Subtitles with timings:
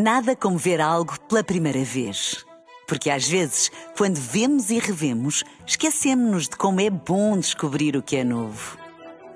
[0.00, 2.46] Nada como ver algo pela primeira vez.
[2.86, 8.14] Porque às vezes, quando vemos e revemos, esquecemos-nos de como é bom descobrir o que
[8.14, 8.78] é novo.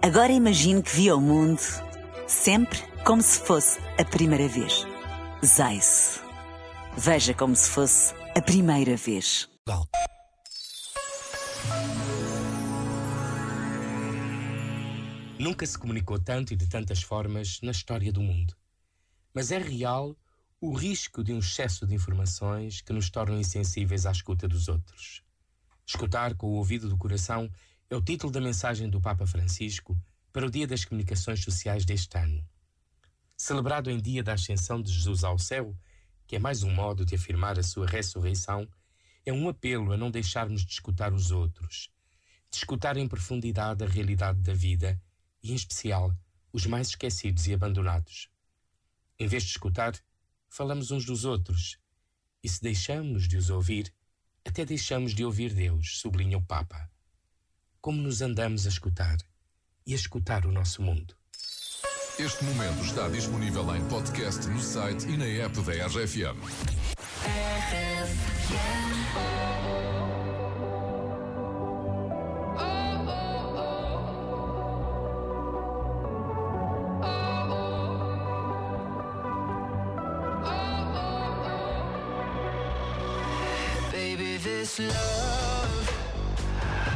[0.01, 1.61] Agora imagine que viu o mundo
[2.29, 4.87] sempre como se fosse a primeira vez.
[5.45, 6.21] Zais.
[6.97, 9.49] Veja como se fosse a primeira vez.
[15.41, 18.55] Nunca se comunicou tanto e de tantas formas na história do mundo.
[19.35, 20.17] Mas é real
[20.65, 25.21] o risco de um excesso de informações que nos tornam insensíveis à escuta dos outros.
[25.85, 27.51] Escutar com o ouvido do coração
[27.91, 30.01] é o título da mensagem do Papa Francisco
[30.33, 32.49] para o Dia das Comunicações Sociais deste ano.
[33.37, 35.77] Celebrado em dia da ascensão de Jesus ao céu,
[36.29, 38.69] que é mais um modo de afirmar a sua ressurreição,
[39.27, 41.91] é um apelo a não deixarmos de escutar os outros,
[42.49, 44.97] de escutar em profundidade a realidade da vida
[45.43, 46.17] e, em especial,
[46.53, 48.31] os mais esquecidos e abandonados.
[49.19, 50.01] Em vez de escutar,
[50.53, 51.79] falamos uns dos outros.
[52.43, 53.93] E se deixamos de os ouvir,
[54.45, 56.91] até deixamos de ouvir Deus, sublinha o Papa.
[57.81, 59.17] Como nos andamos a escutar
[59.87, 61.17] e a escutar o nosso mundo.
[62.19, 66.37] Este momento está disponível em podcast no site e na app da RFM.
[84.43, 85.91] This love,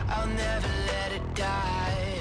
[0.09, 2.19] I'll never let it die.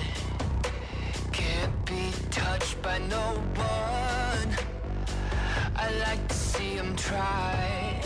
[1.32, 4.56] Can't be touched by no one.
[5.76, 8.02] I like to see them try.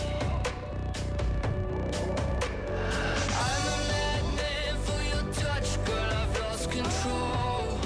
[3.46, 6.12] I'm a madman for your touch, girl.
[6.22, 7.80] I've lost control.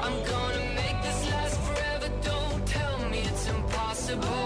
[0.00, 2.08] I'm gonna make this last forever.
[2.22, 4.39] Don't tell me it's impossible.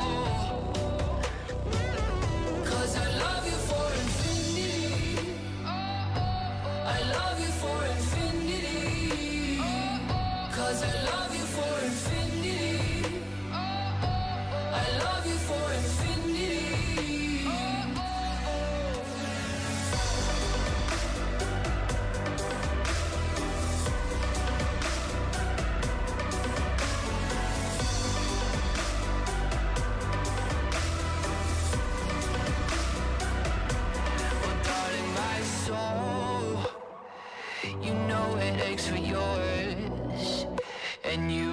[37.65, 40.47] You know it aches for yours.
[41.03, 41.44] And you've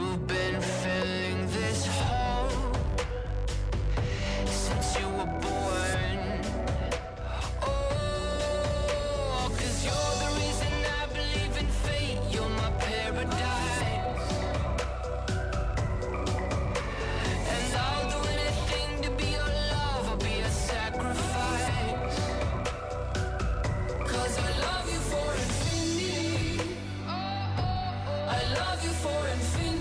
[29.02, 29.81] foreign infinity.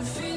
[0.00, 0.29] wanna feel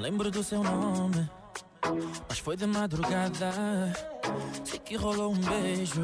[0.00, 1.28] lembro do seu nome,
[2.26, 3.52] mas foi de madrugada.
[4.64, 6.00] Sei que rolou um beijo